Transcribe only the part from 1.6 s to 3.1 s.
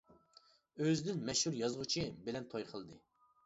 يازغۇچى بىلەن توي قىلدى.